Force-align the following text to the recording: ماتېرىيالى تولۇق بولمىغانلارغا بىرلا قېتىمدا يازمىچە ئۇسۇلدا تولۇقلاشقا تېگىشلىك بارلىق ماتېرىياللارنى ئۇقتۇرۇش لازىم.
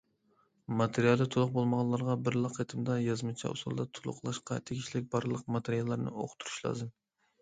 ماتېرىيالى 0.77 1.25
تولۇق 1.35 1.51
بولمىغانلارغا 1.57 2.15
بىرلا 2.29 2.51
قېتىمدا 2.55 2.95
يازمىچە 3.01 3.51
ئۇسۇلدا 3.57 3.87
تولۇقلاشقا 3.99 4.61
تېگىشلىك 4.71 5.13
بارلىق 5.15 5.45
ماتېرىياللارنى 5.57 6.15
ئۇقتۇرۇش 6.23 6.57
لازىم. 6.69 6.91